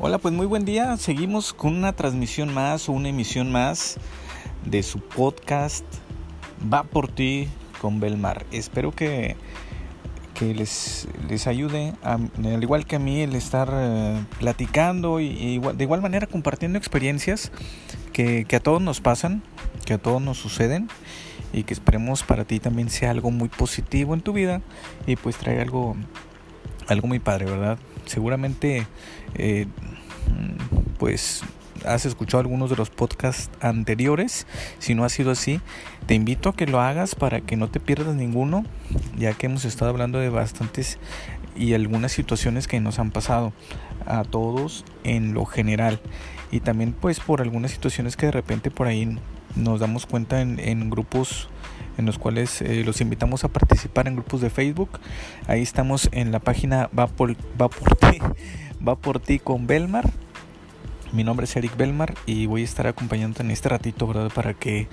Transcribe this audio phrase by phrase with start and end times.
[0.00, 0.96] Hola, pues muy buen día.
[0.96, 3.96] Seguimos con una transmisión más o una emisión más
[4.64, 5.84] de su podcast
[6.72, 7.48] Va por ti
[7.80, 8.46] con Belmar.
[8.52, 9.34] Espero que,
[10.34, 15.82] que les, les ayude, al igual que a mí, el estar eh, platicando y, de
[15.82, 17.50] igual manera compartiendo experiencias
[18.12, 19.42] que, que a todos nos pasan,
[19.84, 20.86] que a todos nos suceden
[21.52, 24.62] y que esperemos para ti también sea algo muy positivo en tu vida
[25.08, 25.96] y pues trae algo
[26.86, 27.78] algo muy padre, ¿verdad?
[28.08, 28.86] Seguramente,
[29.34, 29.66] eh,
[30.98, 31.42] pues
[31.84, 34.46] has escuchado algunos de los podcasts anteriores.
[34.78, 35.60] Si no ha sido así,
[36.06, 38.64] te invito a que lo hagas para que no te pierdas ninguno,
[39.16, 40.98] ya que hemos estado hablando de bastantes
[41.56, 43.52] y algunas situaciones que nos han pasado
[44.06, 46.00] a todos en lo general.
[46.50, 49.18] Y también pues por algunas situaciones que de repente por ahí
[49.54, 51.48] nos damos cuenta en, en grupos
[51.98, 55.00] en los cuales eh, los invitamos a participar en grupos de Facebook.
[55.46, 58.18] Ahí estamos en la página Va por, va por ti,
[58.86, 60.08] va por ti con Belmar.
[61.12, 64.30] Mi nombre es Eric Belmar y voy a estar acompañándote en este ratito, ¿verdad?
[64.34, 64.88] Para que,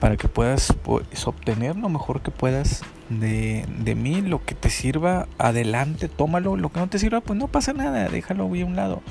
[0.00, 4.70] para que puedas pues, obtener lo mejor que puedas de, de mí, lo que te
[4.70, 6.56] sirva, adelante, tómalo.
[6.56, 9.02] Lo que no te sirva, pues no pasa nada, déjalo a un lado.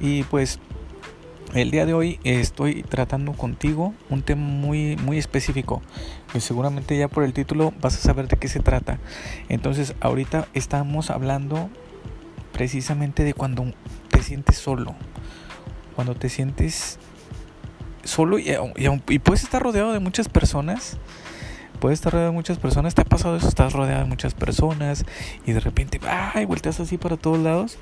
[0.00, 0.58] Y pues
[1.54, 5.82] el día de hoy estoy tratando contigo un tema muy muy específico
[6.32, 8.98] que seguramente ya por el título vas a saber de qué se trata.
[9.48, 11.68] Entonces, ahorita estamos hablando
[12.52, 13.72] precisamente de cuando
[14.10, 14.94] te sientes solo.
[15.96, 16.98] Cuando te sientes
[18.04, 20.98] solo y, puedes estar rodeado de muchas personas.
[21.80, 22.94] Puedes estar rodeado de muchas personas.
[22.94, 23.48] ¿Te ha pasado eso?
[23.48, 25.04] Estás rodeado de muchas personas
[25.46, 27.78] y de repente, ay, vueltas así para todos lados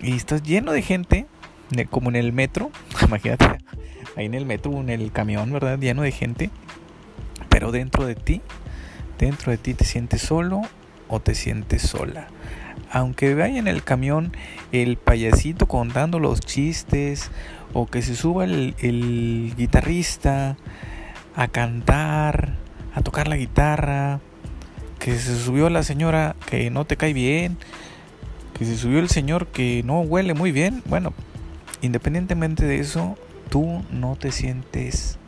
[0.00, 1.26] y estás lleno de gente
[1.90, 2.70] como en el metro,
[3.06, 3.58] imagínate,
[4.16, 5.78] ahí en el metro, en el camión, ¿verdad?
[5.78, 6.50] Lleno de gente,
[7.48, 8.42] pero dentro de ti,
[9.18, 10.62] dentro de ti te sientes solo
[11.08, 12.28] o te sientes sola.
[12.90, 14.32] Aunque vaya en el camión
[14.72, 17.30] el payasito contando los chistes
[17.72, 20.56] o que se suba el, el guitarrista
[21.34, 22.54] a cantar,
[22.94, 24.20] a tocar la guitarra,
[24.98, 27.58] que se subió la señora que no te cae bien,
[28.56, 31.12] que se subió el señor que no huele muy bien, bueno,
[31.82, 33.16] independientemente de eso,
[33.50, 35.18] tú no te sientes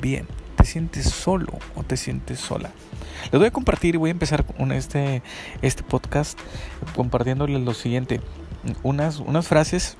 [0.00, 0.26] bien,
[0.56, 2.70] te sientes solo o te sientes sola.
[3.30, 5.22] Les voy a compartir voy a empezar con este,
[5.62, 6.38] este podcast
[6.94, 8.20] compartiéndoles lo siguiente,
[8.82, 9.96] unas, unas frases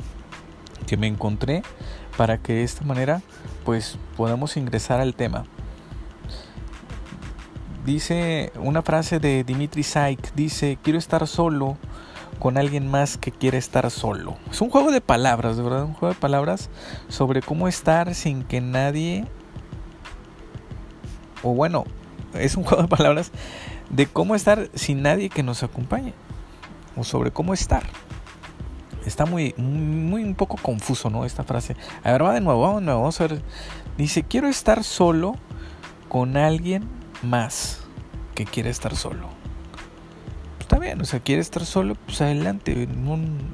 [0.86, 1.62] que me encontré
[2.16, 3.22] para que de esta manera
[3.64, 5.44] pues podamos ingresar al tema.
[7.84, 11.78] Dice una frase de Dimitri Saik, dice, quiero estar solo
[12.38, 14.36] con alguien más que quiere estar solo.
[14.50, 16.70] Es un juego de palabras, de verdad, un juego de palabras
[17.08, 19.24] sobre cómo estar sin que nadie...
[21.42, 21.84] O bueno,
[22.34, 23.30] es un juego de palabras
[23.90, 26.14] de cómo estar sin nadie que nos acompañe.
[26.96, 27.84] O sobre cómo estar.
[29.04, 31.24] Está muy, muy un poco confuso, ¿no?
[31.24, 31.76] Esta frase.
[32.02, 33.00] A ver, va de nuevo, vamos de nuevo.
[33.00, 33.42] Vamos a ver.
[33.96, 35.36] Dice, quiero estar solo
[36.08, 36.88] con alguien
[37.22, 37.80] más
[38.34, 39.35] que quiere estar solo
[41.00, 42.88] o sea, quiere estar solo, pues adelante,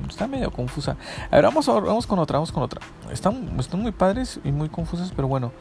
[0.09, 0.97] está medio confusa.
[1.31, 2.81] A ver, vamos, vamos con otra, vamos con otra.
[3.11, 5.53] Están, están muy padres y muy confusas, pero bueno.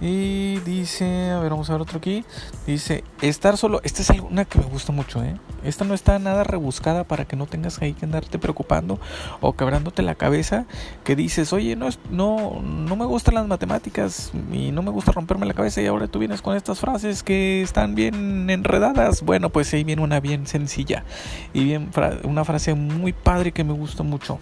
[0.00, 2.24] Y dice, a ver, vamos a ver otro aquí.
[2.66, 3.80] Dice, estar solo.
[3.84, 5.36] Esta es una que me gusta mucho, ¿eh?
[5.62, 8.98] Esta no está nada rebuscada para que no tengas ahí que andarte preocupando
[9.40, 10.66] o quebrándote la cabeza.
[11.04, 15.46] Que dices, oye, no, no, no me gustan las matemáticas y no me gusta romperme
[15.46, 19.22] la cabeza y ahora tú vienes con estas frases que están bien enredadas.
[19.22, 21.04] Bueno, pues ahí viene una bien sencilla
[21.52, 21.90] y bien
[22.24, 24.38] una frase muy padre que me gusta mucho.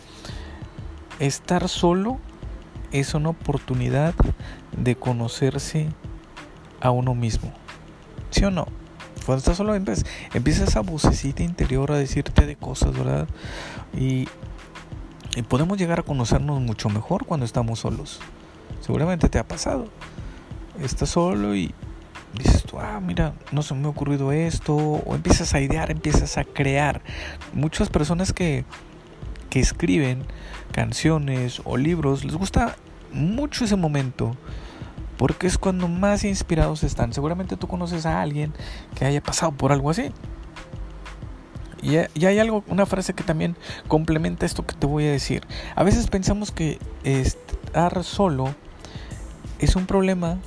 [1.18, 2.18] Estar solo
[2.92, 4.14] es una oportunidad
[4.76, 5.88] de conocerse
[6.80, 7.52] a uno mismo.
[8.30, 8.66] ¿Sí o no?
[9.26, 13.28] Cuando estás solo empieza esa vocecita interior a decirte de cosas, ¿verdad?
[13.96, 14.28] Y,
[15.36, 18.20] y podemos llegar a conocernos mucho mejor cuando estamos solos.
[18.80, 19.86] Seguramente te ha pasado.
[20.80, 21.74] Estás solo y
[22.34, 24.74] dices tú, ah, mira, no se me ha ocurrido esto.
[24.74, 27.02] O empiezas a idear, empiezas a crear.
[27.52, 28.64] Muchas personas que
[29.50, 30.24] que escriben
[30.72, 32.76] canciones o libros, les gusta
[33.12, 34.36] mucho ese momento
[35.18, 37.12] porque es cuando más inspirados están.
[37.12, 38.54] Seguramente tú conoces a alguien
[38.94, 40.12] que haya pasado por algo así.
[41.82, 43.56] Y, hay algo, una frase que también
[43.88, 45.46] complementa esto que te voy a decir.
[45.74, 48.54] A veces pensamos que estar solo
[49.58, 50.38] es un problema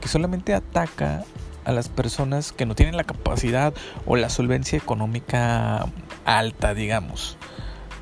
[0.00, 1.24] que solamente ataca
[1.64, 5.86] a las personas que no tienen la capacidad o la solvencia económica
[6.24, 7.36] alta, digamos.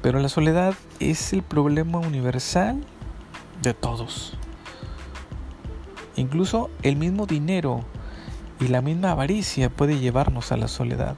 [0.05, 2.85] Pero la soledad es el problema universal
[3.63, 4.37] de todos.
[6.15, 7.83] Incluso el mismo dinero
[8.61, 11.17] y la misma avaricia puede llevarnos a la soledad.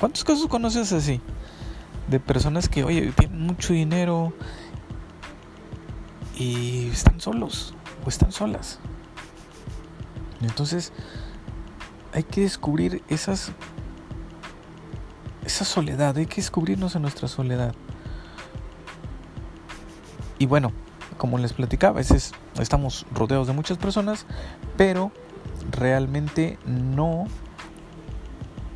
[0.00, 1.20] ¿Cuántos casos conoces así?
[2.08, 4.32] de personas que, oye, tienen mucho dinero
[6.36, 8.80] y están solos o están solas.
[10.40, 10.92] Entonces,
[12.12, 13.52] hay que descubrir esas
[15.46, 17.74] esa soledad, hay que descubrirnos en nuestra soledad.
[20.38, 20.72] Y bueno,
[21.16, 24.26] como les platicaba, a veces estamos rodeados de muchas personas,
[24.76, 25.12] pero
[25.70, 27.26] realmente no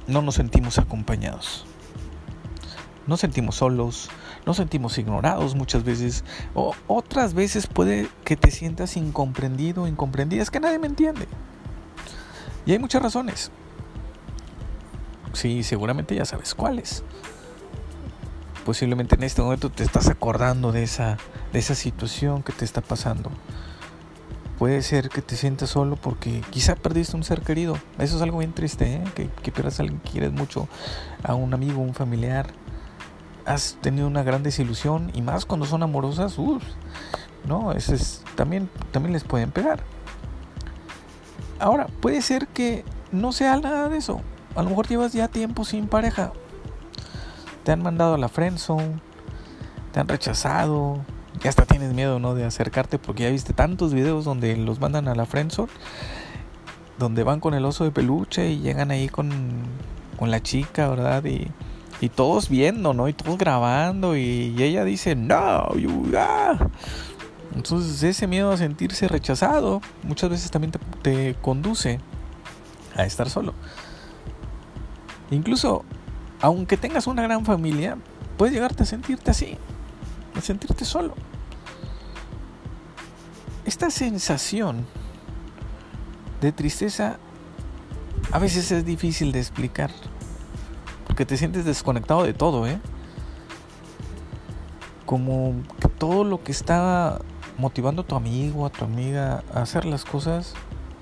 [0.06, 1.64] no nos sentimos acompañados.
[3.06, 4.08] Nos sentimos solos,
[4.46, 6.24] nos sentimos ignorados muchas veces,
[6.54, 11.26] o otras veces puede que te sientas incomprendido, incomprendida, es que nadie me entiende.
[12.66, 13.50] Y hay muchas razones.
[15.32, 17.02] Sí, seguramente ya sabes cuáles.
[18.64, 21.16] Posiblemente en este momento te estás acordando de esa,
[21.52, 23.30] de esa situación que te está pasando.
[24.58, 27.78] Puede ser que te sientas solo porque quizá perdiste un ser querido.
[27.98, 29.04] Eso es algo bien triste, ¿eh?
[29.14, 30.68] que, pierdas a alguien que quieres mucho,
[31.22, 32.50] a un amigo, un familiar.
[33.46, 36.62] Has tenido una gran desilusión y más cuando son amorosas, uff,
[37.46, 39.82] no, ese es, también, también les pueden pegar.
[41.58, 44.20] Ahora, puede ser que no sea nada de eso.
[44.54, 46.32] A lo mejor llevas ya tiempo sin pareja.
[47.64, 49.00] Te han mandado a la friendzone,
[49.92, 51.04] te han rechazado,
[51.42, 52.34] ya hasta tienes miedo, ¿no?
[52.34, 55.70] De acercarte porque ya viste tantos videos donde los mandan a la friendzone,
[56.98, 59.30] donde van con el oso de peluche y llegan ahí con,
[60.18, 61.24] con la chica, ¿verdad?
[61.24, 61.48] Y,
[62.00, 63.08] y todos viendo, ¿no?
[63.08, 66.56] Y todos grabando y, ella dice, no, you, ah.
[67.54, 72.00] Entonces ese miedo a sentirse rechazado muchas veces también te, te conduce
[72.96, 73.54] a estar solo.
[75.30, 75.84] Incluso,
[76.40, 77.96] aunque tengas una gran familia,
[78.36, 79.56] puedes llegarte a sentirte así,
[80.36, 81.14] a sentirte solo.
[83.64, 84.86] Esta sensación
[86.40, 87.18] de tristeza
[88.32, 89.90] a veces es difícil de explicar,
[91.06, 92.80] porque te sientes desconectado de todo, ¿eh?
[95.06, 97.20] Como que todo lo que está
[97.58, 100.54] motivando a tu amigo, a tu amiga a hacer las cosas,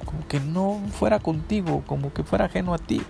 [0.05, 3.03] como que no fuera contigo, como que fuera ajeno a ti.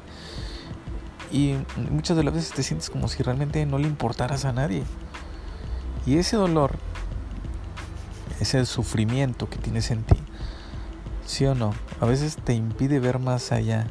[1.30, 1.56] Y
[1.90, 4.84] muchas de las veces te sientes como si realmente no le importaras a nadie.
[6.06, 6.72] Y ese dolor,
[8.40, 10.16] ese sufrimiento que tienes en ti,
[11.26, 13.88] sí o no, a veces te impide ver más allá.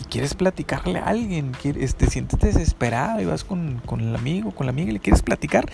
[0.00, 4.52] Y quieres platicarle a alguien, quieres, te sientes desesperado y vas con, con, el amigo,
[4.52, 5.70] con la amiga y le quieres platicar,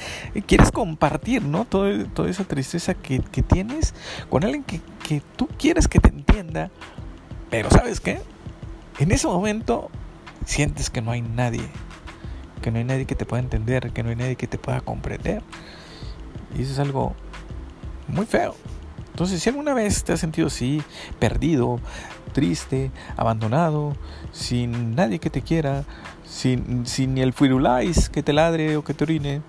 [0.46, 1.66] quieres compartir, ¿no?
[1.66, 3.94] Todo, toda esa tristeza que, que tienes
[4.28, 6.70] con alguien que, que tú quieres que te entienda,
[7.48, 8.20] pero ¿sabes qué?
[8.98, 9.90] En ese momento
[10.44, 11.68] sientes que no hay nadie,
[12.62, 14.80] que no hay nadie que te pueda entender, que no hay nadie que te pueda
[14.80, 15.42] comprender.
[16.56, 17.14] Y eso es algo
[18.08, 18.54] muy feo.
[19.10, 20.82] Entonces, si alguna vez te has sentido así,
[21.18, 21.78] perdido,
[22.32, 23.94] triste, abandonado,
[24.32, 25.84] sin nadie que te quiera,
[26.24, 29.42] sin, sin ni el firulais que te ladre o que te orine,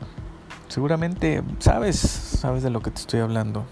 [0.67, 3.65] seguramente sabes, sabes de lo que te estoy hablando.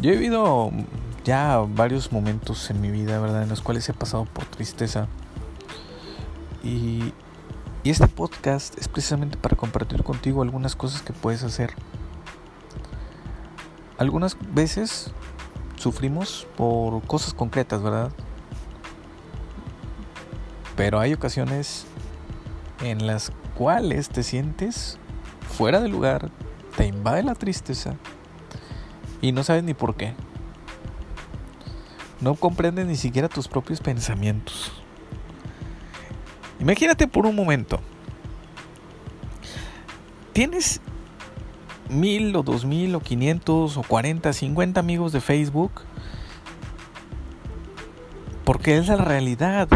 [0.00, 0.70] Yo he vivido
[1.24, 3.42] ya varios momentos en mi vida, ¿verdad?
[3.42, 5.08] En los cuales he pasado por tristeza.
[6.62, 7.12] Y,
[7.82, 11.74] y este podcast es precisamente para compartir contigo algunas cosas que puedes hacer.
[13.98, 15.10] Algunas veces
[15.76, 18.10] sufrimos por cosas concretas, ¿verdad?
[20.76, 21.86] Pero hay ocasiones
[22.82, 24.98] en las cuales te sientes
[25.48, 26.30] fuera de lugar,
[26.76, 27.94] te invade la tristeza
[29.20, 30.14] y no sabes ni por qué.
[32.20, 34.72] No comprendes ni siquiera tus propios pensamientos.
[36.60, 37.80] Imagínate por un momento.
[40.32, 40.80] Tienes
[41.88, 45.70] mil o dos mil o quinientos o cuarenta, cincuenta amigos de Facebook.
[48.44, 49.68] Porque es la realidad.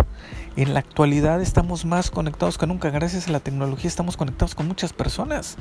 [0.57, 2.91] En la actualidad estamos más conectados que nunca.
[2.91, 5.57] Gracias a la tecnología estamos conectados con muchas personas.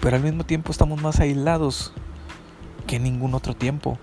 [0.00, 1.92] Pero al mismo tiempo estamos más aislados
[2.86, 3.98] que en ningún otro tiempo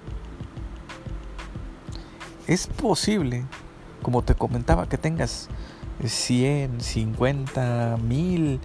[2.48, 3.46] es posible,
[4.02, 5.50] como te comentaba, que tengas
[6.04, 8.60] 100, 50, mil,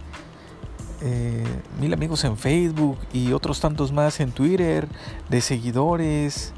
[1.01, 1.45] eh,
[1.81, 4.89] mil amigos en Facebook y otros tantos más en Twitter,
[5.29, 6.53] de seguidores.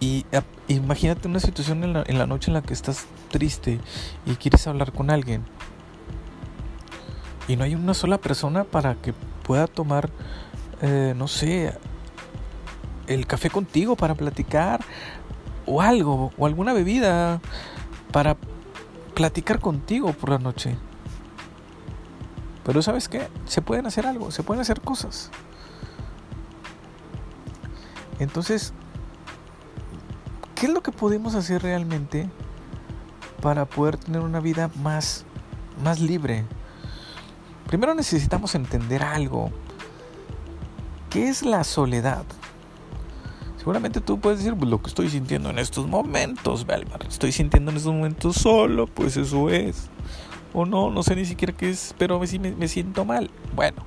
[0.00, 0.24] Y
[0.68, 3.80] imagínate una situación en la, noche en la que estás triste
[4.24, 5.44] y quieres hablar con alguien.
[7.48, 10.08] Y no hay una sola persona para que pueda tomar,
[10.80, 11.74] eh, no sé,
[13.14, 14.80] el café contigo para platicar
[15.66, 17.40] o algo, o alguna bebida
[18.12, 18.36] para
[19.14, 20.76] platicar contigo por la noche.
[22.64, 25.30] Pero sabes qué, se pueden hacer algo, se pueden hacer cosas.
[28.18, 28.72] Entonces,
[30.54, 32.28] ¿qué es lo que podemos hacer realmente
[33.40, 35.24] para poder tener una vida más,
[35.82, 36.44] más libre.
[37.66, 39.50] Primero necesitamos entender algo.
[41.08, 42.24] ¿Qué es la soledad?
[43.60, 47.04] Seguramente tú puedes decir pues, lo que estoy sintiendo en estos momentos, Belmar.
[47.06, 49.90] Estoy sintiendo en estos momentos solo, pues eso es.
[50.54, 53.30] O no, no sé ni siquiera qué es, pero me, me, me siento mal.
[53.54, 53.84] Bueno,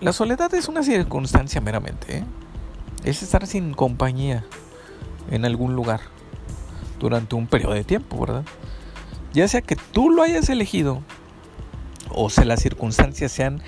[0.00, 2.18] la soledad es una circunstancia meramente.
[2.18, 2.24] ¿eh?
[3.04, 4.46] Es estar sin compañía
[5.30, 6.00] en algún lugar
[6.98, 8.44] durante un periodo de tiempo, ¿verdad?
[9.34, 11.02] Ya sea que tú lo hayas elegido
[12.10, 13.60] o sea las circunstancias sean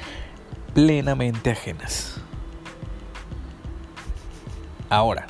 [0.72, 2.19] plenamente ajenas.
[4.90, 5.28] Ahora,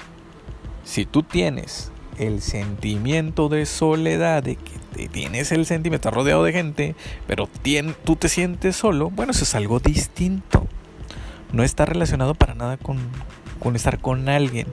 [0.85, 6.53] si tú tienes el sentimiento de soledad, de que tienes el sentimiento, estás rodeado de
[6.53, 6.95] gente,
[7.27, 7.47] pero
[8.05, 10.67] tú te sientes solo, bueno, eso es algo distinto.
[11.53, 12.99] No está relacionado para nada con,
[13.77, 14.67] estar con alguien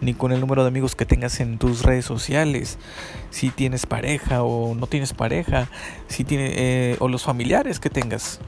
[0.00, 2.78] ni con el número de amigos que tengas en tus redes sociales,
[3.30, 5.68] si tienes pareja o no tienes pareja,
[6.08, 8.40] si tiene, eh, o los familiares que tengas.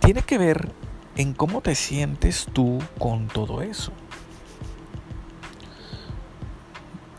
[0.00, 0.72] Tiene que ver
[1.18, 3.92] en cómo te sientes tú con todo eso.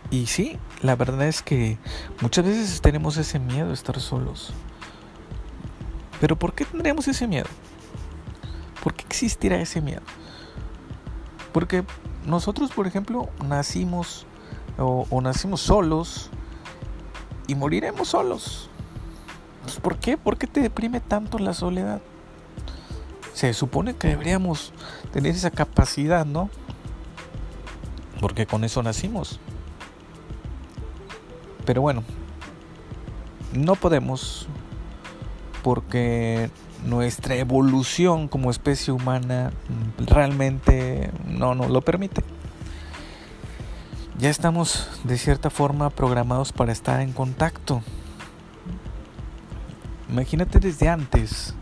[0.09, 1.77] Y sí, la verdad es que
[2.21, 4.53] muchas veces tenemos ese miedo de estar solos.
[6.21, 7.47] Pero ¿por qué tendríamos ese miedo?
[8.81, 10.01] ¿Por qué existirá ese miedo?
[11.51, 11.83] Porque
[12.25, 14.25] nosotros, por ejemplo, nacimos
[14.77, 16.29] o, nacimos solos
[17.47, 18.69] y moriremos solos.
[19.81, 20.17] ¿Por qué?
[20.17, 22.01] ¿Por qué te deprime tanto la soledad?
[23.33, 24.73] Se supone que deberíamos
[25.13, 26.49] tener esa capacidad, ¿no?
[28.19, 29.39] Porque con eso nacimos.
[31.65, 32.03] Pero bueno,
[33.53, 34.47] no podemos
[35.63, 36.49] porque
[36.85, 39.51] nuestra evolución como especie humana
[39.97, 42.23] realmente no nos lo permite.
[44.17, 47.81] Ya estamos de cierta forma programados para estar en contacto.
[50.09, 51.53] Imagínate desde antes,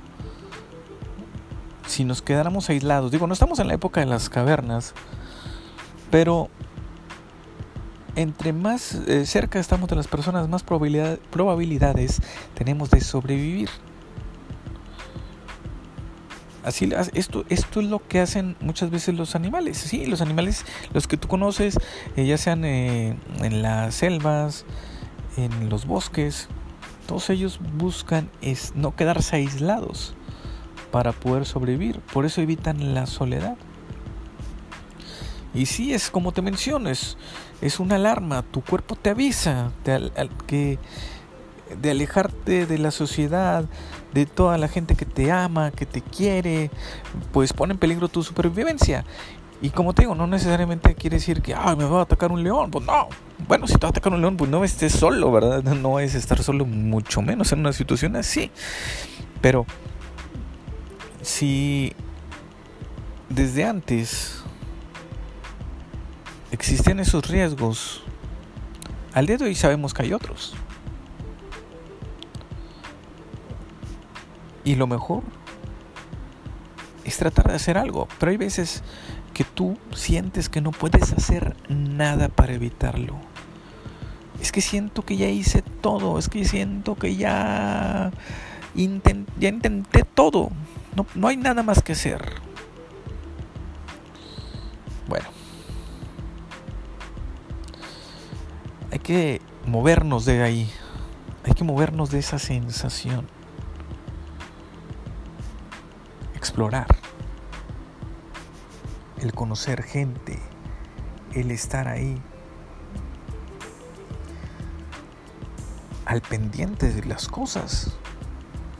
[1.98, 4.94] si nos quedáramos aislados, digo, no estamos en la época de las cavernas,
[6.12, 6.48] pero
[8.16, 12.22] entre más eh, cerca estamos de las personas, más probabilidades
[12.54, 13.70] tenemos de sobrevivir.
[16.64, 19.78] Así, esto, esto es lo que hacen muchas veces los animales.
[19.78, 21.80] Sí, los animales, los que tú conoces,
[22.16, 24.66] eh, ya sean eh, en las selvas,
[25.36, 26.48] en los bosques,
[27.08, 30.17] todos ellos buscan es no quedarse aislados
[30.92, 32.00] para poder sobrevivir.
[32.14, 33.56] Por eso evitan la soledad.
[35.54, 37.18] Y sí, es como te mencionas,
[37.62, 39.72] es una alarma, tu cuerpo te avisa
[40.46, 40.78] que
[41.82, 43.66] de alejarte de la sociedad,
[44.14, 46.70] de toda la gente que te ama, que te quiere,
[47.32, 49.04] pues pone en peligro tu supervivencia.
[49.60, 52.70] Y como te digo, no necesariamente quiere decir que me va a atacar un león.
[52.70, 53.10] Pues no.
[53.48, 55.64] Bueno, si te va a atacar un león, pues no estés solo, ¿verdad?
[55.64, 58.52] No es estar solo, mucho menos en una situación así.
[59.42, 59.66] Pero
[61.28, 61.94] si
[63.28, 64.42] desde antes
[66.52, 68.02] existían esos riesgos,
[69.14, 70.56] al día de hoy sabemos que hay otros.
[74.64, 75.22] Y lo mejor
[77.04, 78.08] es tratar de hacer algo.
[78.20, 78.82] Pero hay veces
[79.34, 83.16] que tú sientes que no puedes hacer nada para evitarlo.
[84.42, 86.20] Es que siento que ya hice todo.
[86.20, 88.12] Es que siento que ya
[88.76, 90.52] intenté todo.
[90.98, 92.42] No, no hay nada más que hacer.
[95.08, 95.30] Bueno.
[98.92, 100.70] Hay que movernos de ahí.
[101.46, 103.28] Hay que movernos de esa sensación.
[106.58, 106.88] explorar,
[109.20, 110.40] el conocer gente,
[111.34, 112.20] el estar ahí,
[116.06, 117.98] al pendiente de las cosas,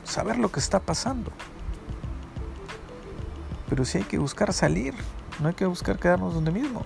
[0.02, 1.30] saber lo que está pasando.
[3.68, 4.94] Pero si hay que buscar salir,
[5.40, 6.82] no hay que buscar quedarnos donde mismo.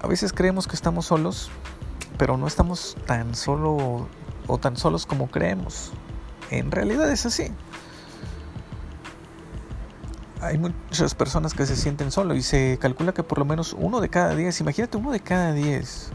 [0.00, 1.50] A veces creemos que estamos solos,
[2.18, 4.06] pero no estamos tan solo
[4.46, 5.92] o tan solos como creemos.
[6.50, 7.50] En realidad es así.
[10.40, 14.02] Hay muchas personas que se sienten solos y se calcula que por lo menos uno
[14.02, 16.10] de cada diez, imagínate uno de cada diez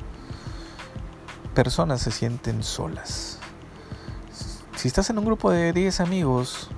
[1.56, 3.39] personas se sienten solas.
[4.80, 6.70] Si estás en un grupo de 10 amigos,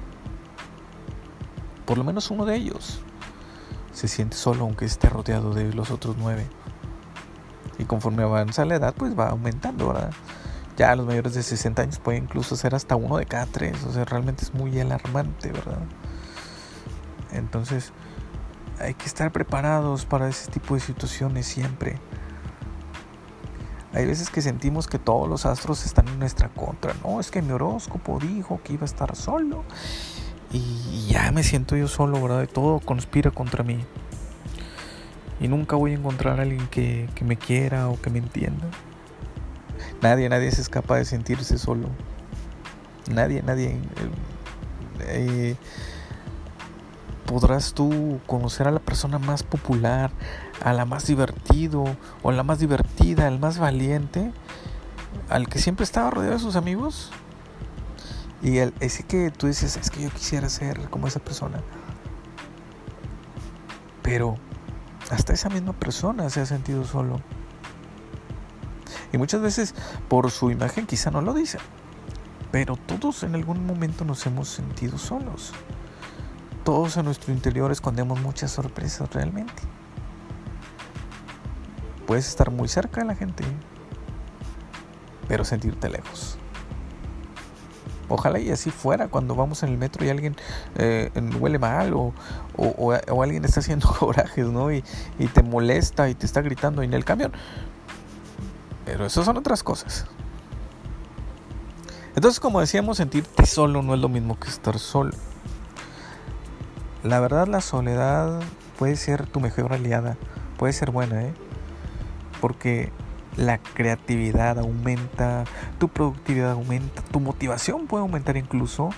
[1.86, 3.00] por lo menos uno de ellos
[3.94, 6.48] se siente solo aunque esté rodeado de los otros nueve.
[7.78, 10.10] Y conforme avanza la edad, pues va aumentando, ¿verdad?
[10.78, 13.84] Ya los mayores de 60 años puede incluso ser hasta uno de cada tres.
[13.84, 15.84] O sea, realmente es muy alarmante, ¿verdad?
[17.32, 17.94] Entonces,
[18.80, 22.00] hay que estar preparados para ese tipo de situaciones siempre.
[23.94, 26.94] Hay veces que sentimos que todos los astros están en nuestra contra.
[27.04, 29.64] No, es que mi horóscopo dijo que iba a estar solo.
[30.54, 32.44] Y ya me siento yo solo, ¿verdad?
[32.44, 33.80] Y todo conspira contra mí.
[35.42, 38.68] Y nunca voy a encontrar a alguien que, me quiera o que me entienda.
[40.02, 41.90] Nadie, nadie se escapa de sentirse solo.
[43.12, 43.70] Nadie, nadie.
[43.70, 43.80] Eh,
[45.00, 45.56] eh,
[47.26, 50.12] podrás tú conocer a la persona más popular,
[50.62, 51.84] a la más divertido
[52.24, 54.32] o la más divertida, al más valiente,
[55.30, 57.12] al que siempre estaba rodeado de sus amigos.
[58.42, 61.62] Y el, ese que tú dices, es que yo quisiera ser como esa persona.
[64.02, 64.38] Pero
[65.10, 67.22] hasta esa misma persona se ha sentido solo.
[69.14, 69.76] Y muchas veces
[70.08, 71.58] por su imagen quizá no lo dice.
[72.52, 75.54] Pero todos en algún momento nos hemos sentido solos
[76.64, 79.64] todos en nuestro interior escondemos muchas sorpresas realmente.
[82.12, 83.46] Puedes estar muy cerca de la gente,
[85.30, 86.38] pero sentirte lejos.
[88.10, 90.36] Ojalá y así fuera cuando vamos en el metro y alguien
[90.76, 92.14] eh, huele mal o,
[92.58, 94.74] o, alguien está haciendo corajes, ¿no?
[94.74, 94.84] Y,
[95.20, 97.32] y te molesta y te está gritando en el camión.
[98.84, 100.06] Pero eso son otras cosas.
[102.14, 105.14] Entonces, como decíamos, sentirte solo no es lo mismo que estar solo.
[107.04, 108.42] La verdad la soledad
[108.78, 110.18] puede ser tu mejor aliada,
[110.58, 111.34] puede ser buena, ¿eh?
[112.42, 112.92] Porque
[113.38, 115.46] la creatividad aumenta,
[115.80, 118.90] tu productividad aumenta, tu motivación puede aumentar incluso,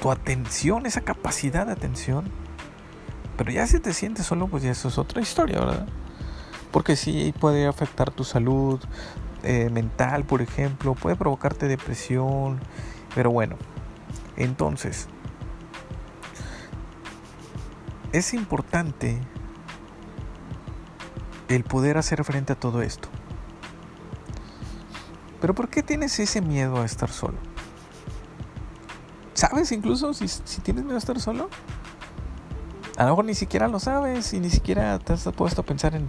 [0.00, 2.30] tu atención, esa capacidad de atención.
[3.36, 5.86] Pero ya si te sientes solo, pues ya eso es otra historia, ¿verdad?
[6.70, 8.80] Porque sí puede afectar tu salud
[9.42, 12.60] eh, mental, por ejemplo, puede provocarte depresión,
[13.14, 13.56] pero bueno,
[14.36, 15.08] entonces,
[18.12, 19.20] es importante
[21.48, 23.08] el poder hacer frente a todo esto.
[25.40, 27.36] Pero ¿por qué tienes ese miedo a estar solo?
[29.34, 30.26] ¿Sabes incluso si,
[30.62, 31.50] tienes miedo a estar solo?
[32.96, 35.94] A lo mejor ni siquiera lo sabes y ni siquiera te has puesto a pensar
[35.96, 36.08] en,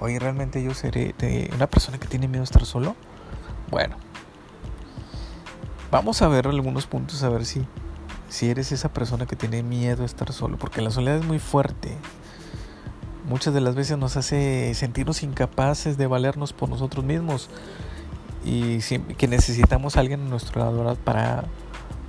[0.00, 1.14] oye, ¿realmente yo seré
[1.54, 2.94] una persona que tiene miedo a estar solo?
[3.70, 3.96] Bueno,
[5.90, 7.66] vamos a ver algunos puntos a ver si
[8.28, 11.38] si eres esa persona que tiene miedo a estar solo, porque la soledad es muy
[11.38, 11.96] fuerte.
[13.26, 17.50] Muchas de las veces nos hace sentirnos incapaces de valernos por nosotros mismos
[18.44, 18.78] y
[19.18, 21.44] que necesitamos a alguien a nuestro lado para,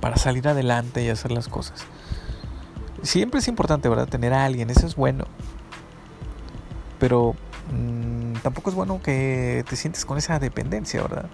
[0.00, 1.84] para salir adelante y hacer las cosas.
[3.02, 4.08] Siempre es importante, ¿verdad?
[4.08, 5.24] Tener a alguien, eso es bueno.
[7.00, 7.34] Pero
[7.72, 11.28] mm, tampoco es bueno que te sientes con esa dependencia, ¿verdad?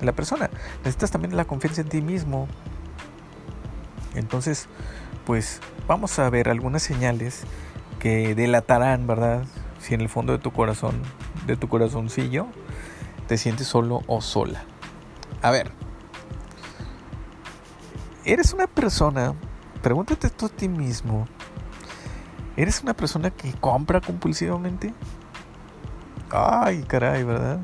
[0.00, 0.50] De la persona.
[0.78, 2.48] Necesitas también la confianza en ti mismo
[4.14, 4.68] entonces,
[5.26, 7.42] pues vamos a ver algunas señales
[8.04, 9.46] que delatarán, ¿verdad?
[9.80, 11.00] Si en el fondo de tu corazón,
[11.46, 12.48] de tu corazoncillo,
[13.26, 14.62] te sientes solo o sola.
[15.40, 15.72] A ver,
[18.26, 19.32] eres una persona,
[19.80, 21.26] pregúntate tú a ti mismo,
[22.58, 24.92] ¿eres una persona que compra compulsivamente?
[26.30, 27.60] Ay, caray, ¿verdad?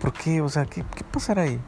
[0.00, 0.40] ¿Por qué?
[0.40, 1.60] O sea, ¿qué, qué pasará ahí?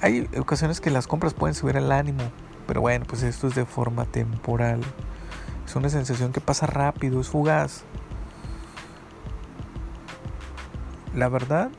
[0.00, 2.22] Hay ocasiones que las compras pueden subir el ánimo,
[2.66, 4.80] pero bueno, pues esto es de forma temporal.
[5.68, 7.84] Es una sensación que pasa rápido, es fugaz.
[11.14, 11.70] La verdad,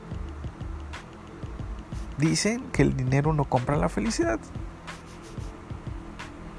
[2.16, 4.38] dicen que el dinero no compra la felicidad.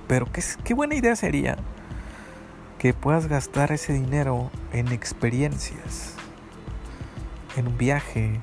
[0.10, 1.56] Pero qué, qué buena idea sería
[2.78, 6.16] que puedas gastar ese dinero en experiencias,
[7.56, 8.42] en un viaje,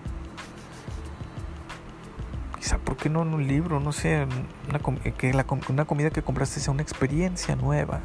[2.77, 3.81] ¿por qué no en un libro?
[3.81, 4.27] No sé,
[4.68, 4.79] una,
[5.12, 5.33] que
[5.68, 8.01] una comida que compraste sea una experiencia nueva.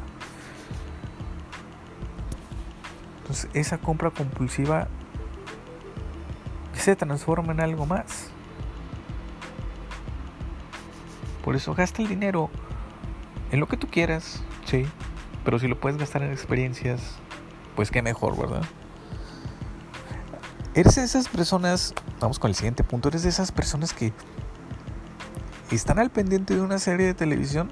[3.34, 4.86] Entonces, esa compra compulsiva
[6.72, 8.28] se transforma en algo más.
[11.42, 12.48] Por eso gasta el dinero
[13.50, 14.86] en lo que tú quieras, sí.
[15.44, 17.16] Pero si lo puedes gastar en experiencias,
[17.74, 18.62] pues qué mejor, ¿verdad?
[20.76, 24.12] Eres de esas personas, vamos con el siguiente punto, eres de esas personas que
[25.72, 27.68] ¿Están al pendiente de una serie de televisión?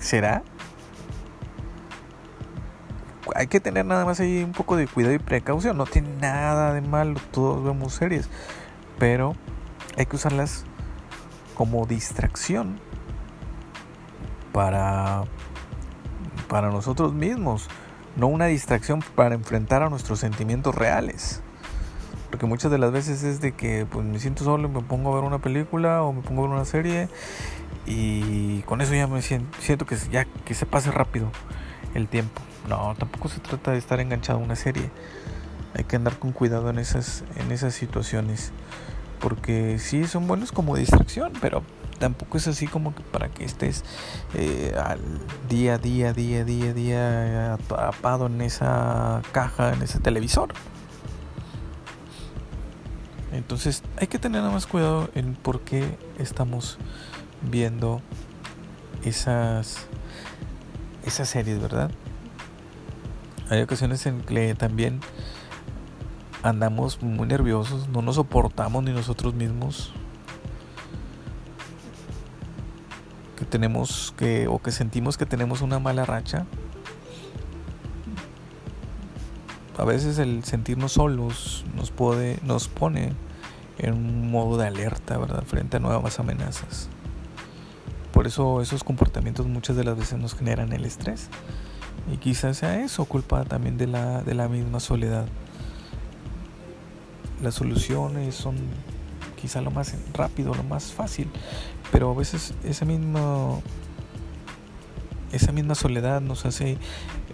[0.00, 0.42] ¿Será?
[3.46, 5.76] Hay que tener nada más ahí un poco de cuidado y precaución.
[5.76, 8.28] No tiene nada de malo, todos vemos series.
[8.98, 9.36] Pero
[9.96, 10.64] hay que usarlas
[11.54, 12.80] como distracción
[14.50, 15.22] para,
[16.48, 17.68] para nosotros mismos.
[18.16, 21.40] No una distracción para enfrentar a nuestros sentimientos reales.
[22.30, 25.12] Porque muchas de las veces es de que pues me siento solo y me pongo
[25.12, 27.08] a ver una película o me pongo a ver una serie
[27.86, 31.30] y con eso ya me siento, siento que se pase rápido
[31.94, 32.42] el tiempo.
[32.68, 34.90] No, tampoco se trata de estar enganchado a una serie.
[35.74, 38.52] Hay que andar con cuidado en esas, en esas situaciones.
[39.20, 41.62] Porque sí son buenos como distracción, pero
[41.98, 43.82] tampoco es así como que para que estés
[44.34, 45.00] eh, al
[45.48, 50.50] día, día, día, día, día atrapado en esa caja, en ese televisor.
[53.32, 56.78] Entonces hay que tener más cuidado en por qué estamos
[57.42, 58.00] viendo
[59.04, 59.86] esas,
[61.04, 61.90] esas series, ¿verdad?
[63.48, 65.00] Hay ocasiones en que también
[66.42, 69.92] andamos muy nerviosos, no nos soportamos ni nosotros mismos.
[73.36, 76.44] Que tenemos que o que sentimos que tenemos una mala racha.
[79.78, 83.12] A veces el sentirnos solos nos puede nos pone
[83.78, 85.44] en un modo de alerta, ¿verdad?
[85.44, 86.88] Frente a nuevas amenazas.
[88.12, 91.28] Por eso esos comportamientos muchas de las veces nos generan el estrés.
[92.12, 95.26] Y quizás sea eso culpa también de la, de la misma soledad.
[97.42, 98.56] Las soluciones son
[99.36, 101.28] quizá lo más rápido, lo más fácil,
[101.92, 103.60] pero a veces esa misma,
[105.32, 106.78] esa misma soledad nos hace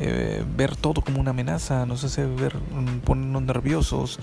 [0.00, 4.18] eh, ver todo como una amenaza, nos hace ver, mm, ponernos nerviosos,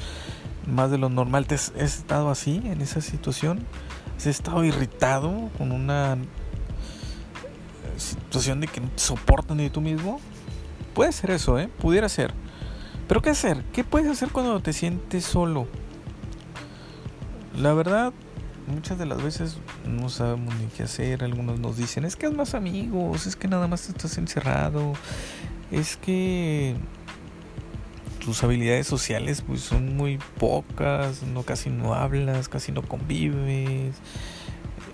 [0.67, 1.47] más de lo normal.
[1.47, 3.65] ¿Te has, estado así en esa situación?
[4.17, 6.17] ¿Has estado irritado con una
[7.97, 10.19] situación de que no te soportan ni tú mismo?
[10.99, 11.69] Puede ser eso, ¿eh?
[11.79, 12.33] Pudiera ser.
[13.07, 13.63] Pero ¿qué hacer?
[13.71, 15.65] ¿Qué puedes hacer cuando te sientes solo?
[17.57, 18.11] La verdad,
[18.67, 21.23] muchas de las veces no sabemos ni qué hacer.
[21.23, 24.91] Algunos nos dicen, es que es más amigos, es que nada más estás encerrado,
[25.71, 26.75] es que
[28.19, 33.95] tus habilidades sociales pues son muy pocas, no casi no hablas, casi no convives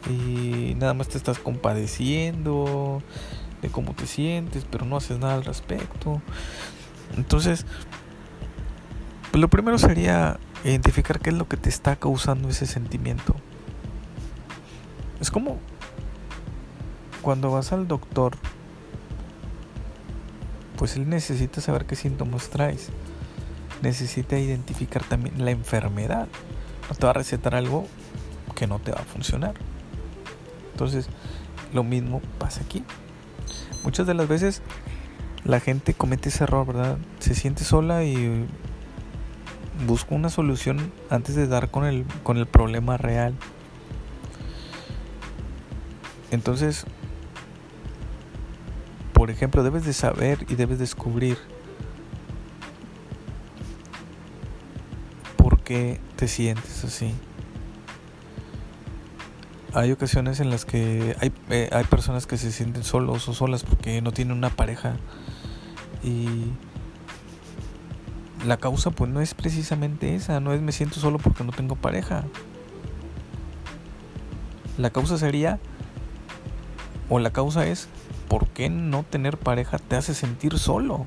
[0.08, 3.02] y nada más te estás compadeciendo
[3.70, 6.22] cómo te sientes, pero no haces nada al respecto.
[7.18, 7.66] Entonces,
[9.32, 13.36] pues lo primero sería identificar qué es lo que te está causando ese sentimiento.
[15.20, 15.60] Es como
[17.22, 18.38] cuando vas al doctor,
[20.78, 22.90] pues él necesita saber qué síntomas traes.
[23.82, 26.28] Necesita identificar también la enfermedad.
[26.90, 27.88] No te va a recetar algo
[28.56, 29.54] que no te va a funcionar.
[30.72, 31.08] Entonces,
[31.74, 32.84] lo mismo pasa aquí.
[33.86, 34.64] Muchas de las veces
[35.44, 36.98] la gente comete ese error, ¿verdad?
[37.20, 38.48] Se siente sola y
[39.86, 43.36] busca una solución antes de dar con el, con el problema real.
[46.32, 46.86] Entonces,
[49.14, 51.38] por ejemplo, debes de saber y debes descubrir
[55.38, 57.14] por qué te sientes así
[59.76, 63.64] hay ocasiones en las que hay, eh, hay personas que se sienten solos o solas
[63.64, 64.96] porque no tienen una pareja
[66.02, 66.28] y
[68.46, 71.76] la causa pues no es precisamente esa, no es me siento solo porque no tengo
[71.76, 72.24] pareja.
[74.78, 75.60] La causa sería
[77.10, 77.90] o la causa es
[78.30, 81.04] ¿por qué no tener pareja te hace sentir solo?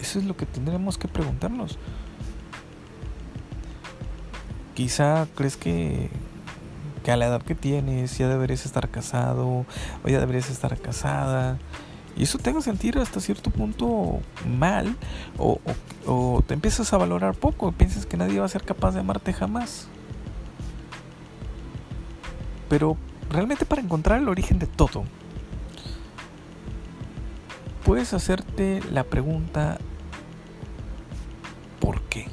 [0.00, 1.76] Eso es lo que tendremos que preguntarnos.
[4.74, 6.08] Quizá crees que
[7.08, 9.64] que a la edad que tienes ya deberías estar casado
[10.04, 11.56] o ya deberías estar casada.
[12.18, 14.94] Y eso te haga sentir hasta cierto punto mal
[15.38, 15.58] o,
[16.06, 19.32] o, te empiezas a valorar poco, piensas que nadie va a ser capaz de amarte
[19.32, 19.88] jamás.
[22.68, 22.98] Pero
[23.30, 25.04] realmente para encontrar el origen de todo,
[27.86, 29.78] puedes hacerte la pregunta
[31.80, 32.26] ¿por qué?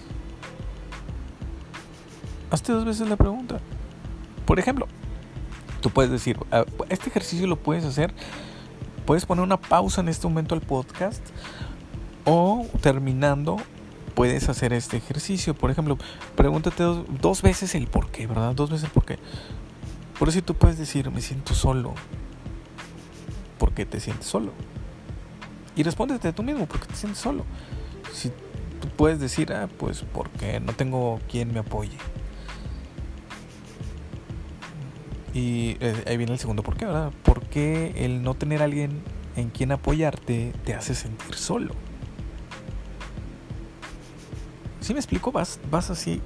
[2.51, 3.61] Hazte dos veces la pregunta.
[4.45, 4.87] Por ejemplo,
[5.81, 8.13] tú puedes decir, ah, este ejercicio lo puedes hacer,
[9.05, 11.21] puedes poner una pausa en este momento al podcast
[12.25, 13.57] o terminando
[14.15, 15.53] puedes hacer este ejercicio.
[15.53, 15.97] Por ejemplo,
[16.35, 16.83] pregúntate
[17.21, 18.55] dos, veces el por qué, ¿verdad?
[18.55, 19.19] Dos veces el por qué.
[20.17, 21.93] Por eso tú puedes decir, me siento solo.
[23.59, 24.53] ¿Por qué te sientes solo?
[25.75, 27.45] Y respóndete tú mismo, ¿por qué te sientes solo?
[28.13, 31.97] Si tú puedes decir, ah, pues porque no tengo quien me apoye.
[35.35, 37.11] Y eh, ahí viene el segundo por qué, ¿verdad?
[37.23, 39.01] Porque el no tener a alguien
[39.35, 41.75] en quien apoyarte te hace sentir solo.
[44.79, 46.21] Si me explico, vas, vas así,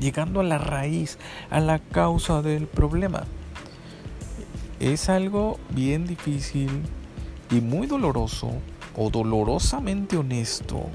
[0.00, 1.16] llegando a la raíz,
[1.48, 3.22] a la causa del problema.
[4.80, 6.70] Es algo bien difícil
[7.52, 8.50] y muy doloroso
[8.96, 10.88] o dolorosamente honesto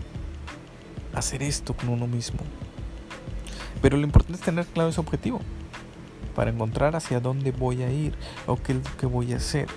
[1.13, 2.39] hacer esto con uno mismo.
[3.81, 5.39] Pero lo importante es tener claro ese objetivo.
[6.35, 8.13] Para encontrar hacia dónde voy a ir
[8.45, 9.67] o qué es lo que voy a hacer.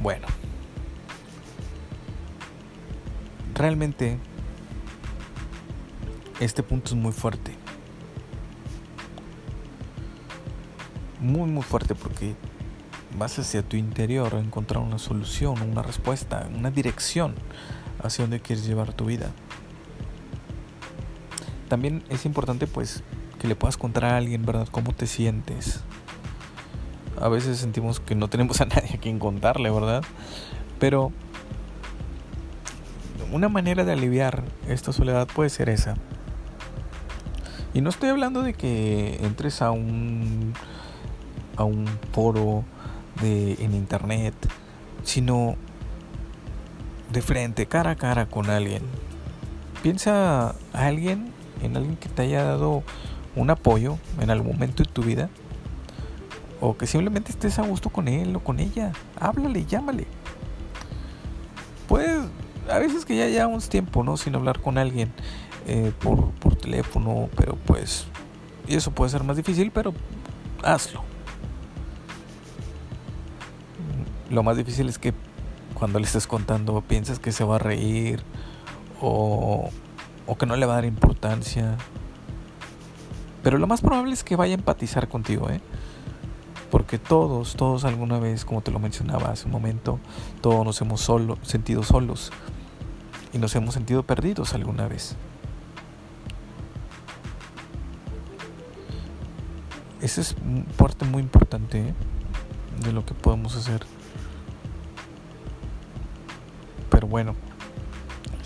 [0.00, 0.26] Bueno,
[3.54, 4.18] realmente
[6.40, 7.54] este punto es muy fuerte.
[11.20, 12.34] Muy, muy fuerte porque
[13.18, 17.34] vas hacia tu interior a encontrar una solución, una respuesta, una dirección
[18.02, 19.30] hacia dónde quieres llevar tu vida.
[21.70, 23.04] También es importante pues
[23.38, 24.66] que le puedas contar a alguien, ¿verdad?
[24.72, 25.84] ¿Cómo te sientes?
[27.20, 30.02] A veces sentimos que no tenemos a nadie a quien contarle, ¿verdad?
[30.80, 31.12] Pero
[33.30, 35.94] una manera de aliviar esta soledad puede ser esa.
[37.72, 40.52] Y no estoy hablando de que entres a un
[41.56, 42.64] a un foro
[43.22, 44.34] de, en internet,
[45.04, 45.54] sino
[47.12, 48.82] de frente, cara a cara con alguien.
[49.84, 52.82] Piensa a alguien, en alguien que te haya dado
[53.36, 55.28] un apoyo en algún momento de tu vida.
[56.60, 58.92] O que simplemente estés a gusto con él o con ella.
[59.18, 60.06] Háblale, llámale.
[61.88, 62.20] Pues
[62.70, 64.16] a veces que ya llevamos tiempo, ¿no?
[64.16, 65.10] Sin hablar con alguien
[65.66, 68.06] eh, por, por teléfono, pero pues...
[68.68, 69.94] Y eso puede ser más difícil, pero
[70.62, 71.02] hazlo.
[74.28, 75.12] Lo más difícil es que
[75.74, 78.22] cuando le estés contando piensas que se va a reír
[79.00, 79.70] o,
[80.30, 81.76] o que no le va a dar importancia.
[83.42, 85.60] Pero lo más probable es que vaya a empatizar contigo, ¿eh?
[86.70, 89.98] Porque todos, todos alguna vez, como te lo mencionaba hace un momento,
[90.40, 92.30] todos nos hemos solo, sentido solos
[93.32, 95.16] y nos hemos sentido perdidos alguna vez.
[100.00, 100.36] Esa es
[100.76, 101.94] parte muy importante ¿eh?
[102.84, 103.84] de lo que podemos hacer.
[106.88, 107.34] Pero bueno,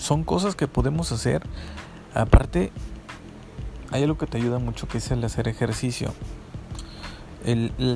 [0.04, 1.42] son cosas que podemos hacer.
[2.12, 2.70] Aparte,
[3.90, 6.12] hay algo que te ayuda mucho que es el hacer ejercicio.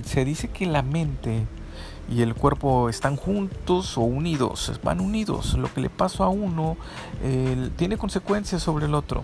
[0.05, 1.47] se dice que la mente
[2.11, 5.53] y el cuerpo están juntos o unidos, van unidos.
[5.59, 6.79] Lo que le pasa a uno
[7.77, 9.23] tiene consecuencias sobre el otro.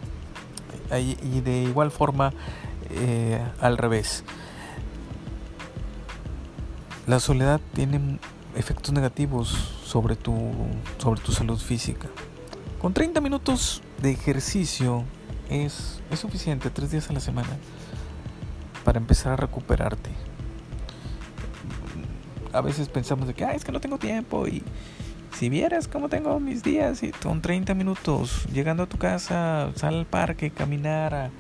[0.92, 2.34] Y de igual forma
[2.90, 4.24] eh, al revés.
[7.06, 8.18] La soledad tiene
[8.54, 9.48] efectos negativos
[9.84, 10.52] sobre tu,
[10.98, 12.08] sobre tu salud física.
[12.84, 15.04] Con 30 minutos de ejercicio
[15.48, 17.48] es, es suficiente, tres días a la semana,
[18.84, 20.10] para empezar a recuperarte.
[22.52, 24.62] A veces pensamos de que, es que no tengo tiempo y
[25.32, 29.94] si vieras cómo tengo mis días y con 30 minutos llegando a tu casa, sal
[29.94, 31.30] al parque, caminar a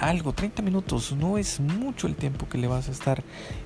[0.00, 3.22] algo, 30 minutos, no es mucho el tiempo que le vas a estar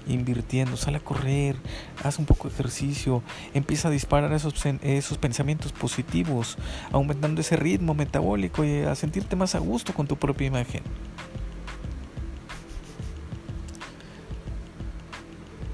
[0.09, 0.77] invirtiendo.
[0.77, 1.57] Sale a correr,
[2.03, 3.23] haz un poco de ejercicio,
[3.55, 6.59] empieza a disparar esos, esos pensamientos positivos,
[6.90, 10.83] aumentando ese ritmo metabólico y a sentirte más a gusto con tu propia imagen.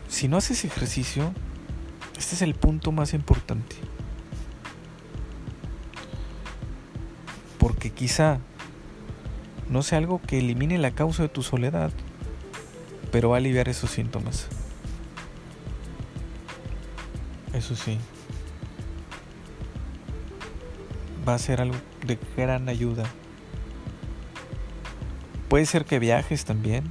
[0.09, 1.33] Si no haces ejercicio,
[2.18, 3.77] este es el punto más importante.
[7.57, 8.40] Porque quizá
[9.70, 11.92] no sea algo que elimine la causa de tu soledad,
[13.12, 14.48] pero va a aliviar esos síntomas.
[17.54, 17.96] Eso sí.
[21.26, 23.04] Va a ser algo de gran ayuda.
[25.48, 26.85] Puede ser que viajes también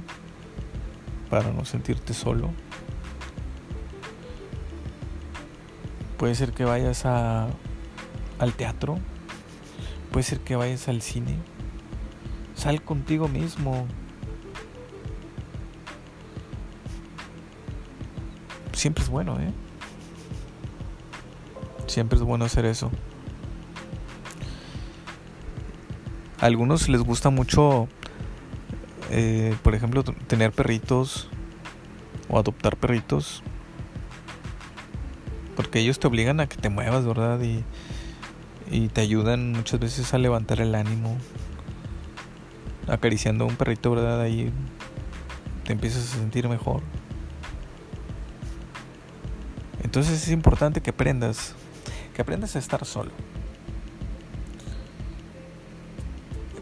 [1.28, 2.50] para no sentirte solo.
[6.16, 7.52] Puede ser que vayas al
[8.56, 8.98] teatro.
[10.12, 11.36] Puede ser que vayas al cine.
[12.60, 13.86] Sal contigo mismo.
[18.74, 19.50] Siempre es bueno, ¿eh?
[21.86, 22.90] Siempre es bueno hacer eso.
[26.38, 27.88] A algunos les gusta mucho,
[29.08, 31.30] eh, por ejemplo, tener perritos
[32.28, 33.42] o adoptar perritos.
[35.56, 37.40] Porque ellos te obligan a que te muevas, ¿verdad?
[37.40, 37.64] Y,
[38.70, 41.16] y te ayudan muchas veces a levantar el ánimo
[42.90, 44.20] acariciando un perrito, ¿verdad?
[44.20, 44.52] Ahí
[45.64, 46.82] te empiezas a sentir mejor.
[49.82, 51.54] Entonces es importante que aprendas,
[52.14, 53.12] que aprendas a estar solo.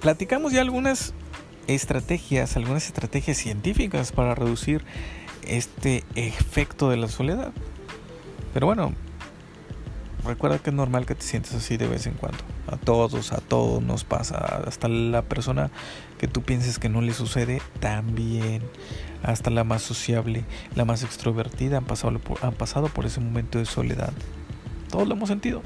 [0.01, 1.13] Platicamos ya algunas
[1.67, 4.85] estrategias, algunas estrategias científicas para reducir
[5.43, 7.53] este efecto de la soledad.
[8.55, 8.93] Pero bueno,
[10.25, 12.39] recuerda que es normal que te sientas así de vez en cuando.
[12.71, 14.37] A todos, a todos nos pasa.
[14.67, 15.71] Hasta la persona
[16.19, 18.63] que tú pienses que no le sucede, también.
[19.23, 23.59] Hasta la más sociable, la más extrovertida han pasado por, han pasado por ese momento
[23.59, 24.13] de soledad.
[24.91, 25.63] Todos lo hemos sentido.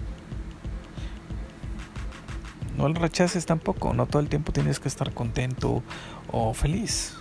[2.76, 5.82] No lo rechaces tampoco, no todo el tiempo tienes que estar contento
[6.30, 7.16] o feliz,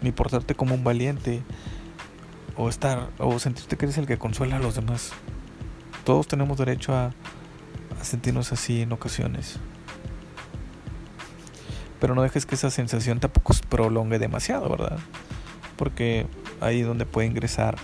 [0.00, 1.42] ni portarte como un valiente
[2.56, 5.12] o estar o sentirte que eres el que consuela a los demás.
[6.04, 7.12] Todos tenemos derecho a,
[8.00, 9.58] a sentirnos así en ocasiones.
[12.00, 14.98] Pero no dejes que esa sensación tampoco se prolongue demasiado, ¿verdad?
[15.76, 16.26] Porque
[16.60, 17.76] ahí es donde puede ingresar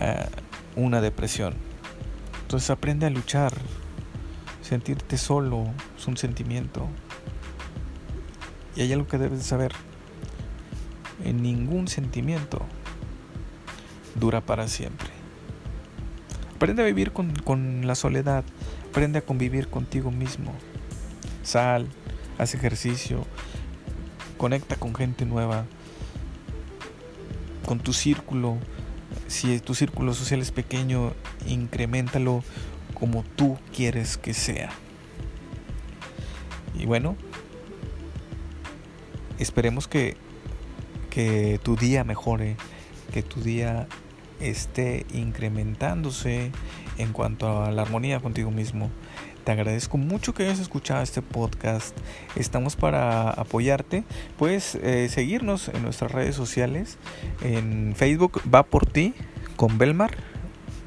[0.00, 1.54] uh, una depresión.
[2.42, 3.52] Entonces aprende a luchar.
[4.62, 6.86] Sentirte solo es un sentimiento.
[8.76, 9.72] Y hay algo que debes saber.
[11.24, 12.60] En ningún sentimiento
[14.14, 15.08] dura para siempre.
[16.56, 18.44] Aprende a vivir con, con la soledad.
[18.90, 20.52] Aprende a convivir contigo mismo.
[21.44, 21.86] Sal,
[22.38, 23.24] haz ejercicio,
[24.36, 25.64] conecta con gente nueva,
[27.66, 28.58] con tu círculo.
[29.28, 31.12] Si tu círculo social es pequeño,
[31.46, 32.42] incrementalo
[32.92, 34.70] como tú quieres que sea.
[36.76, 37.14] Y bueno,
[39.38, 40.16] esperemos que,
[41.10, 42.56] que tu día mejore,
[43.12, 43.86] que tu día
[44.40, 46.50] esté incrementándose
[46.98, 48.90] en cuanto a la armonía contigo mismo.
[49.44, 51.96] Te agradezco mucho que hayas escuchado este podcast.
[52.36, 54.04] Estamos para apoyarte.
[54.36, 56.98] Puedes eh, seguirnos en nuestras redes sociales.
[57.42, 59.14] En Facebook va por ti
[59.56, 60.16] con Belmar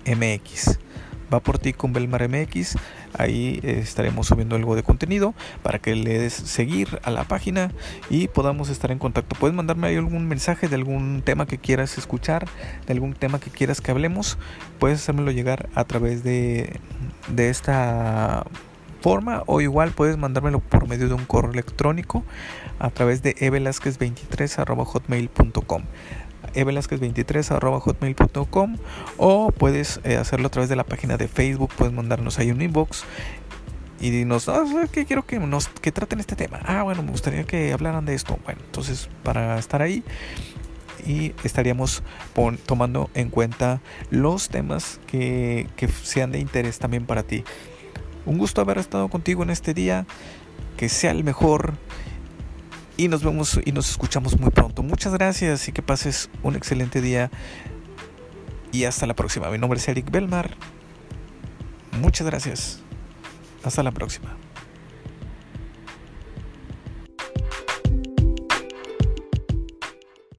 [0.05, 0.82] MX
[1.31, 2.75] va por ti con Belmar MX.
[3.17, 7.71] Ahí eh, estaremos subiendo algo de contenido para que le des seguir a la página
[8.09, 9.35] y podamos estar en contacto.
[9.39, 12.47] Puedes mandarme ahí algún mensaje de algún tema que quieras escuchar,
[12.87, 14.37] de algún tema que quieras que hablemos.
[14.79, 16.79] Puedes hacérmelo llegar a través de,
[17.27, 18.45] de esta
[19.01, 22.23] forma o igual puedes mandármelo por medio de un correo electrónico
[22.79, 23.35] a través de
[26.53, 28.77] evelasquez23.hotmail.com evelasquez23.hotmail.com
[29.17, 32.61] o puedes eh, hacerlo a través de la página de Facebook, puedes mandarnos ahí un
[32.61, 33.05] inbox
[33.99, 36.59] y dinos, ah, que quiero que nos que traten este tema.
[36.65, 38.37] Ah, bueno, me gustaría que hablaran de esto.
[38.43, 40.03] Bueno, entonces para estar ahí
[41.05, 42.03] y estaríamos
[42.65, 47.45] tomando en cuenta los temas que, que sean de interés también para ti.
[48.25, 50.05] Un gusto haber estado contigo en este día.
[50.77, 51.75] Que sea el mejor
[52.97, 54.83] y nos vemos y nos escuchamos muy pronto.
[54.83, 57.31] Muchas gracias y que pases un excelente día
[58.71, 59.49] y hasta la próxima.
[59.49, 60.55] Mi nombre es Eric Belmar.
[62.01, 62.79] Muchas gracias.
[63.63, 64.35] Hasta la próxima.